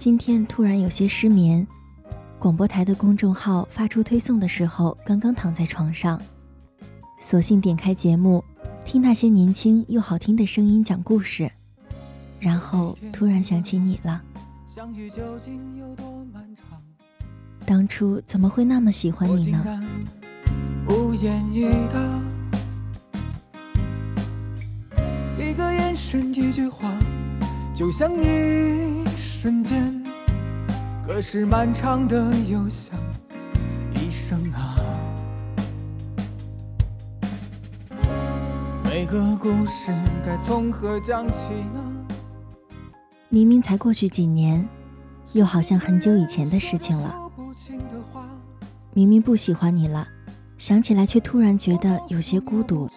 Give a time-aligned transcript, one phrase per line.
[0.00, 1.66] 今天突然有些失眠，
[2.38, 6.18] 广播台的公众号发出推送的时候，刚刚躺在床上，
[7.20, 8.42] 索性点开节目，
[8.82, 11.52] 听那些年轻又好听的声音讲故事，
[12.38, 14.22] 然后突然想起你了。
[17.66, 19.62] 当初怎么会那么喜欢你呢？
[25.38, 26.90] 一个眼神，一句话，
[27.74, 28.89] 就像你。
[29.42, 30.04] 瞬间，
[31.02, 32.94] 可是漫长的又像
[33.94, 34.76] 一生啊。
[38.84, 42.06] 每个故事该从何讲起呢？
[43.30, 44.68] 明明才过去几年，
[45.32, 47.30] 又好像很久以前的事情了。
[48.92, 50.06] 明明不喜欢你了，
[50.58, 52.90] 想起来却突然觉得有些孤独。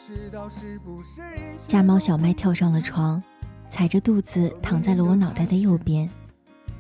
[1.70, 3.24] 家猫小麦跳上了床，
[3.70, 6.10] 踩着肚子躺在了我脑袋的右边。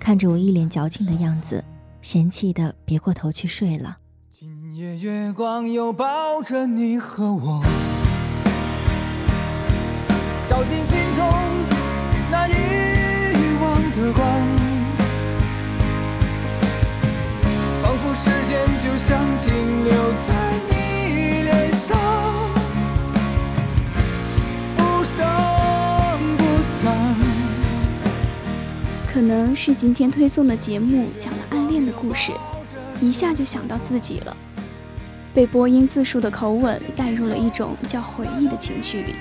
[0.03, 1.63] 看着我一脸矫情的样子，
[2.01, 3.99] 嫌弃的别过头去睡了。
[4.29, 7.63] 今夜月光又抱着你和我，
[10.49, 11.25] 照进心中
[12.29, 12.82] 那一
[29.13, 32.31] 可能是今天推送的节目讲了暗恋的故事，
[32.99, 34.35] 一下就想到自己了，
[35.35, 39.13] 被播音自述的口吻带入了一种叫回忆的情绪里。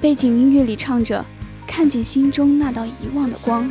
[0.00, 1.24] 背景音乐里唱着
[1.66, 3.68] “看见心中那道遗忘的光”，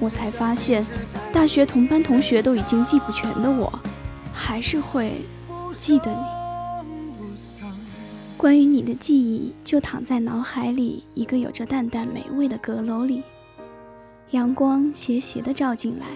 [0.00, 0.86] 我才发现，
[1.30, 3.70] 大学同班同学都已经记不全的我，
[4.32, 5.20] 还是会
[5.76, 6.88] 记得你。
[8.38, 13.22] 关于你的记忆，就躺在脑海里一个有着淡淡美味的阁楼里。
[14.32, 16.06] 阳光斜斜地照进来，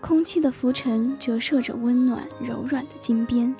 [0.00, 3.52] 空气的浮尘折射着温暖柔软的金边。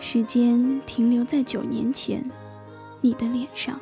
[0.00, 2.28] 时间停留在九年前，
[3.00, 3.80] 你的脸上。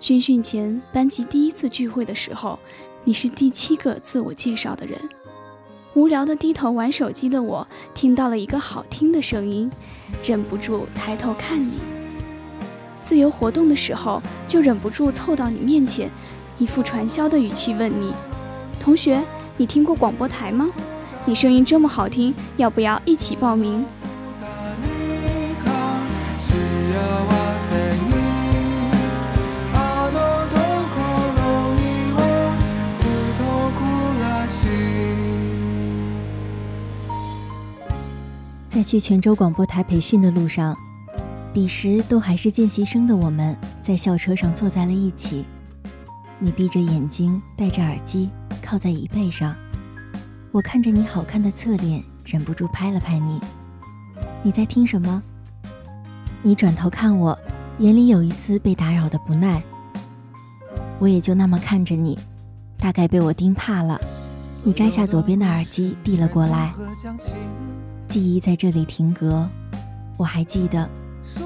[0.00, 2.58] 军训前，班级第一次聚会的时候，
[3.04, 4.98] 你是第七个自我介绍的人。
[5.94, 9.70] 无聊的低头玩手机的我，听到了一个好听的声音，
[10.24, 11.78] 忍不住抬头看你。
[13.00, 16.10] 自由活动的时候，就忍不住凑到你面前。
[16.58, 18.12] 一副传销的语气问你
[18.78, 19.20] ：“同学，
[19.56, 20.68] 你听过广播台吗？
[21.24, 23.84] 你声音这么好听，要不要一起报名？”
[38.68, 40.76] 在去泉州广播台培训的路上，
[41.52, 45.44] 彼时都还是见习生的我们，在校车上坐在了一起。
[46.44, 48.28] 你闭着眼睛，戴着耳机，
[48.62, 49.56] 靠在椅背上。
[50.52, 53.40] 我看着你好看的侧脸，忍不住拍了拍你。
[54.42, 55.22] 你在听什么？
[56.42, 57.38] 你转头看我，
[57.78, 59.62] 眼里有一丝被打扰的不耐。
[60.98, 62.18] 我也就那么看着你，
[62.76, 63.98] 大概被我盯怕了。
[64.64, 66.74] 你摘下左边的耳机递了过来。
[68.06, 69.48] 记忆在这里停格。
[70.18, 70.86] 我还记得，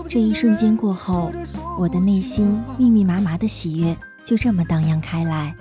[0.08, 1.30] 这一瞬间过后，
[1.78, 3.96] 我的内心密密麻麻的喜悦。
[4.28, 5.54] 就这么荡漾开来，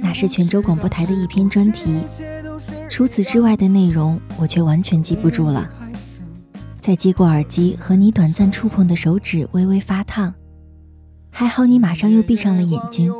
[0.00, 1.98] 那是泉州广播台的一篇专题。
[2.88, 5.68] 除此之外的内容，我却完全记不住了。
[6.80, 10.32] 再接过耳机和你短暂触碰的手指微微发烫，
[11.32, 13.12] 还好你马上又闭上了眼睛，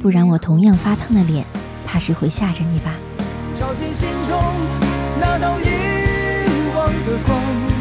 [0.00, 1.46] 不然我同样发烫的脸，
[1.86, 2.92] 怕是会吓着你吧。
[3.54, 4.36] 照进心中
[5.20, 5.66] 那道遗
[6.74, 7.75] 忘的光。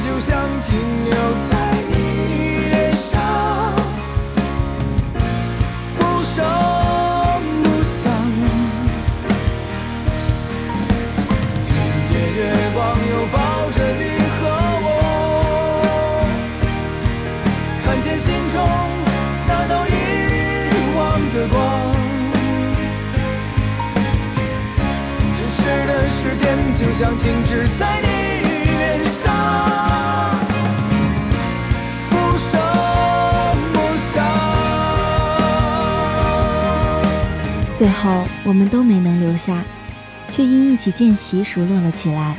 [0.00, 0.68] 就像停
[1.04, 1.14] 留
[1.48, 1.50] 在
[1.88, 1.92] 你
[2.70, 3.20] 脸上，
[5.96, 6.36] 不声
[7.62, 8.10] 不响。
[11.62, 11.66] 今
[12.12, 12.38] 夜月
[12.74, 12.76] 光
[13.10, 13.36] 又抱
[13.70, 14.02] 着你
[14.34, 14.40] 和
[14.82, 14.86] 我，
[17.84, 18.56] 看见心中
[19.46, 19.88] 那道遗
[20.96, 20.98] 忘
[21.32, 21.56] 的光。
[25.36, 26.42] 真实的时间
[26.74, 28.07] 就像停止在你
[37.78, 39.62] 最后，我们都没能留下，
[40.26, 42.36] 却因一起见习熟络了起来。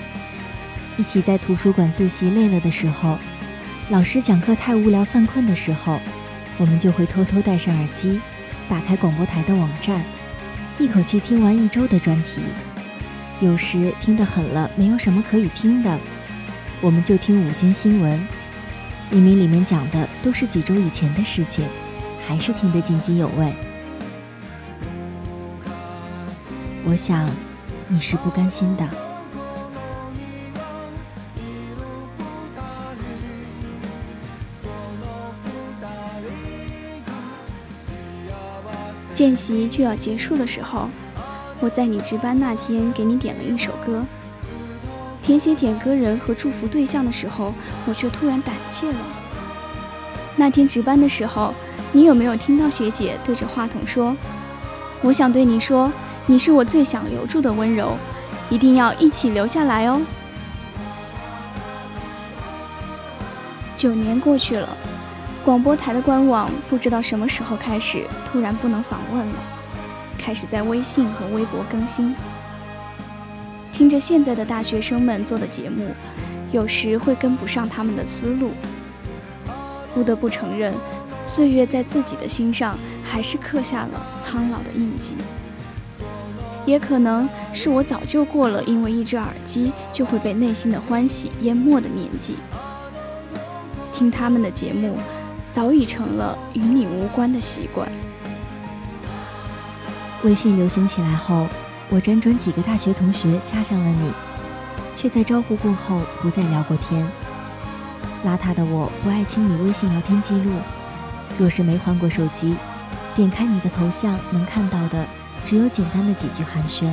[0.97, 3.18] 一起在图书馆自习累了的时候，
[3.88, 6.01] 老师讲课太无聊犯困的时候，
[6.57, 8.19] 我们就会偷偷戴上耳机，
[8.68, 10.03] 打开广播台的网站，
[10.77, 12.41] 一口气听完一周的专题。
[13.39, 15.97] 有时听得狠了，没有什么可以听的，
[16.81, 18.27] 我们就听午间新闻。
[19.09, 21.65] 明明里面讲的都是几周以前的事情，
[22.27, 23.53] 还是听得津津有味。
[26.91, 27.30] 我想，
[27.88, 28.83] 你是不甘心的。
[39.13, 40.89] 见习就要结束的时候，
[41.59, 44.03] 我在你值班那天给你点了一首歌。
[45.21, 47.53] 填写点歌人和祝福对象的时候，
[47.86, 48.97] 我却突然胆怯了。
[50.36, 51.53] 那天值班的时候，
[51.91, 54.18] 你有没有听到学姐对着话筒说
[55.03, 55.91] ：“我想对你说，
[56.30, 57.98] 你是我最想留住的温柔，
[58.52, 60.00] 一定要一起留下来哦。”
[63.76, 64.78] 九年过去了。
[65.44, 69.36] 广播台的官网不知道什么时候开始突然不能访问了，
[70.20, 72.16] 开始在微信和微博更新。
[73.72, 75.96] 听着现在的大学生们做的节目，
[76.52, 78.52] 有时会跟不上他们的思路。
[79.96, 80.75] 不得不承认，
[81.25, 85.16] 岁月在自己的心上还是刻下了苍老的印记。
[86.69, 92.36] 也可能是我早就过了因为一只耳机就会被内心的欢喜淹没的年纪。
[93.92, 94.98] 听他们的节目。
[95.51, 97.89] 早已成了与你无关的习惯。
[100.24, 101.48] 微信流行起来后，
[101.89, 104.12] 我辗转几个大学同学加上了你，
[104.94, 107.04] 却在招呼过后不再聊过天。
[108.24, 110.51] 邋遢的我不爱清理微信聊天记录，
[111.39, 112.56] 若是没换过手机，
[113.15, 115.04] 点开你的头像能看到的
[115.45, 116.89] 只有简单的几句寒暄。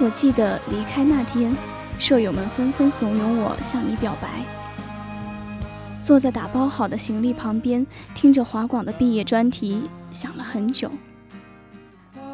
[0.00, 1.54] 我记得离开那天，
[1.98, 4.28] 舍友们纷纷怂恿我向你表白。
[6.00, 10.90] 坐在打包好的行李旁边，听着华广的毕业专题，想了很久。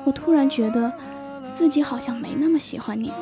[0.04, 0.90] 我突然觉得
[1.52, 3.16] 自己好像没那么喜欢你了，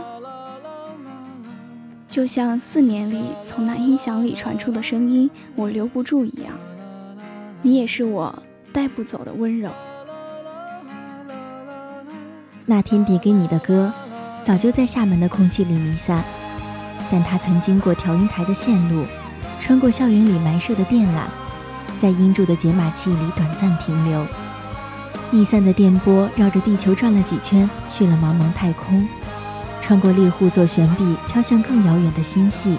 [2.09, 6.53] 就像四年里从那音响里传出的声音，我留不住一样。
[7.63, 8.43] 你也是我
[8.73, 9.73] 带不走的温柔。
[12.69, 13.93] 那天递给你的歌，
[14.43, 16.25] 早就在厦门的空气里弥散，
[17.09, 19.05] 但它曾经过调音台的线路。
[19.61, 21.21] 穿过校园里埋设的电缆，
[22.01, 24.27] 在音柱的解码器里短暂停留，
[25.31, 29.09] 易散的电波绕着地球转了几圈，去了茫茫太空，
[29.81, 32.77] 穿过猎户座悬臂，飘向更遥远的星系，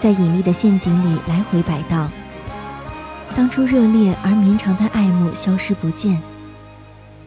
[0.00, 2.10] 在引力的陷阱里来回摆荡。
[3.36, 6.20] 当初热烈而绵长的爱慕消失不见，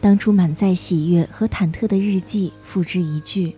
[0.02, 3.56] 当初满载喜悦和忐忑的日记付之一炬。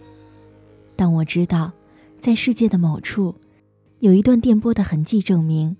[0.95, 1.71] 但我知道，
[2.19, 3.35] 在世界的某处。
[3.99, 5.77] 有一段电波的痕迹，证明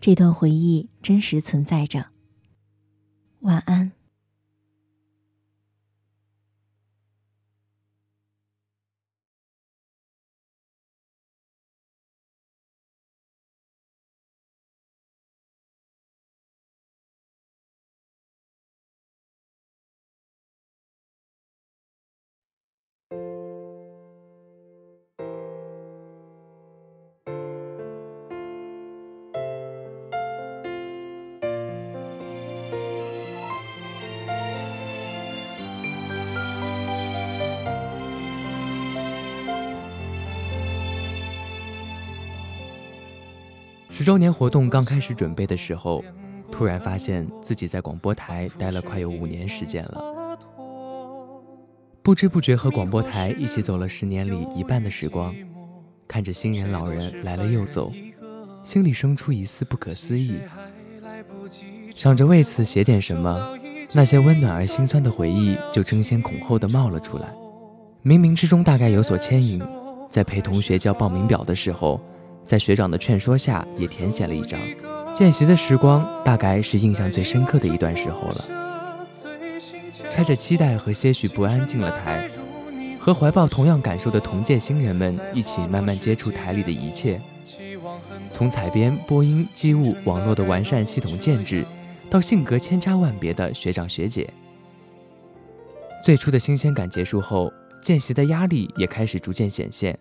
[0.00, 2.06] 这段回忆真实存在着。
[3.40, 3.97] 晚安。
[43.98, 46.04] 十周年活动刚开始准备的时候，
[46.52, 50.38] 突然发现自己在广播台待了快有五年时间了，
[52.00, 55.34] 不知不觉和广播台一起走了十年里一半的时光，
[56.06, 57.92] 看着新人老人来了又走，
[58.62, 60.36] 心里生出一丝不可思议，
[61.92, 63.58] 想着为此写点什么，
[63.94, 67.34] 那些温暖而心酸的回忆就争先恐后的冒了出来，
[68.04, 69.60] 冥冥之中大概有所牵引，
[70.08, 72.00] 在陪同学交报名表的时候。
[72.48, 74.58] 在学长的劝说下，也填写了一张。
[75.14, 79.10] 见习的时光，大概是印象最深刻的一段时候了。
[80.08, 82.26] 揣着期待和些许不安进了台，
[82.98, 87.20] 和怀抱同样感受的同届新人们一起慢慢接触台里的一切，
[88.30, 91.66] 从采编、播音、机务、网络的完善系统建制，
[92.08, 94.26] 到性格千差万别的学长学姐。
[96.02, 97.52] 最初的新鲜感结束后，
[97.82, 99.98] 见习的压力也开始逐渐显现。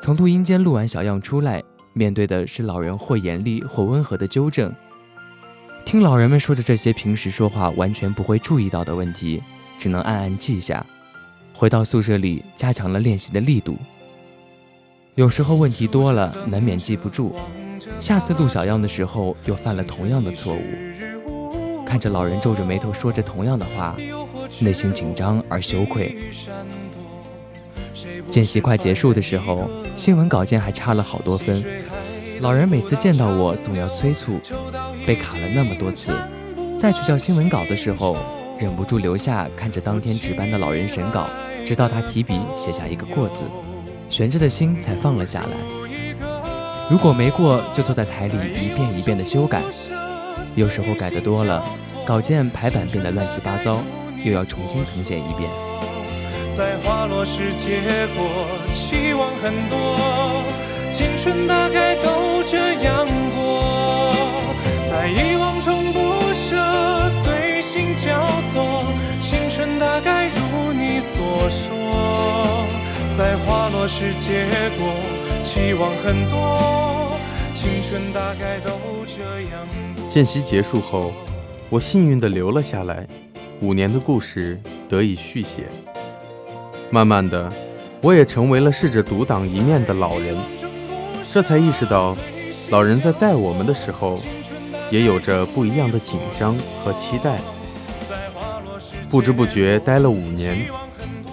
[0.00, 4.72] 从录音间录完小样出来，面对的是老人或严厉或温和的纠正。
[5.84, 9.42] 听老人们说着这些平时说话完全不会注意到的问题，
[9.78, 10.84] 只能暗暗记下。
[11.54, 13.76] 回到宿舍里，加强了练习的力度。
[15.16, 17.34] 有时候问题多了，难免记不住，
[17.98, 21.84] 下次录小样的时候又犯了同样的错误。
[21.84, 23.94] 看着老人皱着眉头说着同样的话，
[24.60, 26.16] 内心紧张而羞愧。
[28.28, 31.64] 见习快结束的时候，新闻稿件还差了好多分。
[32.40, 34.40] 老人每次见到我，总要催促，
[35.06, 36.12] 被卡了那么多次，
[36.78, 38.16] 再去交新闻稿的时候，
[38.58, 41.28] 忍不住留下看着当天值班的老人审稿，
[41.66, 43.44] 直到他提笔写下一个过字，
[44.08, 46.28] 悬着的心才放了下来。
[46.90, 49.62] 如果没过，就坐在台里一遍一遍的修改，
[50.56, 51.62] 有时候改的多了，
[52.06, 53.80] 稿件排版变得乱七八糟，
[54.24, 55.69] 又要重新誊写一遍。
[56.60, 57.80] 在花落时结
[58.14, 60.44] 果，期望很多，
[60.92, 64.12] 青春大概都这样过，
[64.86, 65.98] 在遗忘中不
[66.34, 66.58] 舍，
[67.24, 68.84] 醉心交错，
[69.18, 72.66] 青春大概如你所说，
[73.16, 74.44] 在花落时结
[74.76, 74.92] 果，
[75.42, 77.16] 期望很多，
[77.54, 78.70] 青春大概都
[79.06, 80.06] 这样。
[80.06, 81.14] 见习结束后，
[81.70, 83.06] 我幸运的留了下来，
[83.62, 85.62] 五年的故事得以续写。
[86.92, 87.50] 慢慢的，
[88.00, 90.36] 我也成为了试着独当一面的老人，
[91.32, 92.16] 这才意识到，
[92.70, 94.18] 老人在带我们的时候，
[94.90, 97.38] 也有着不一样的紧张和期待。
[99.08, 100.66] 不知不觉待了五年，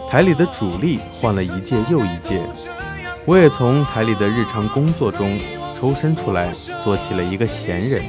[0.08, 2.40] 台里的主力换了一届又一届，
[3.26, 5.40] 我也从台里的日常工作中
[5.80, 8.04] 抽身出来，做起了一个闲人。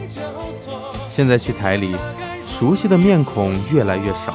[1.11, 1.97] 现在去台里，
[2.45, 4.35] 熟悉的面孔越来越少。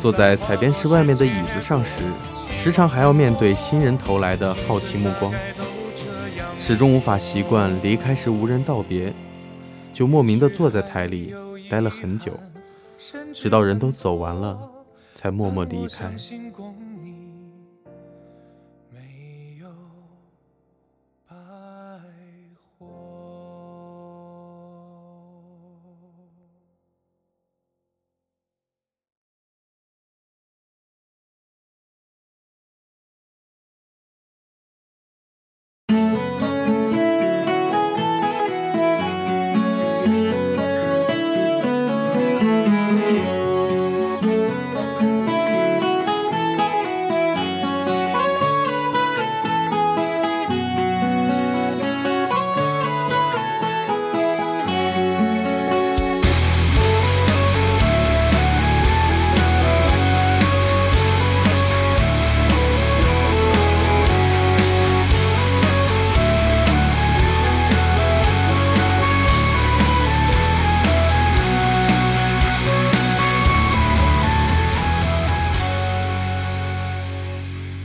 [0.00, 2.02] 坐在采编室外面的椅子上时，
[2.56, 5.32] 时常还要面对新人投来的好奇目光，
[6.58, 9.12] 始终无法习惯离开时无人道别，
[9.92, 11.34] 就莫名的坐在台里
[11.68, 12.32] 待了很久，
[13.34, 14.56] 直到人都走完了，
[15.16, 16.14] 才默默离开。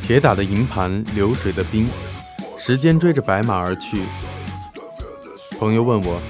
[0.03, 1.89] 铁打的营盘，流水的兵，
[2.57, 4.03] 时间追着白马而去。
[5.57, 6.21] 朋友问我：“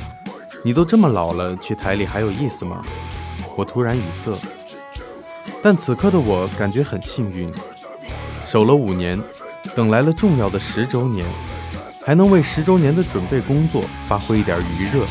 [0.64, 2.86] 你都这么老了，去台里还有意思吗？”
[3.58, 4.32] 我突然语塞。
[5.64, 7.52] 但此刻的我感觉很幸运，
[8.46, 9.20] 守了五年，
[9.76, 11.26] 等来了重要的十周年，
[12.06, 15.04] 还能为十周年的准备工作发挥一点余热。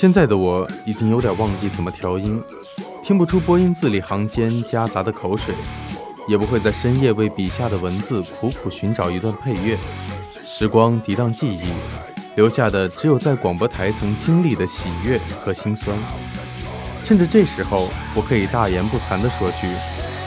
[0.00, 2.40] 现在的我已经有点忘记怎么调音，
[3.02, 5.52] 听不出播音字里行间夹杂的口水，
[6.28, 9.76] 也不会在深夜为笔下的文字苦苦寻找一段配乐。
[10.46, 11.72] 时光涤荡记忆，
[12.36, 15.98] 留下的只有在广播台曾经历的喜悦和心酸。
[17.02, 19.66] 趁着这时候，我可以大言不惭地说句：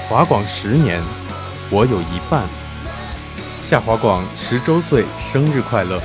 [0.09, 1.01] 华广十年，
[1.69, 2.43] 我有一半。
[3.63, 5.97] 夏华广十周岁生日快乐！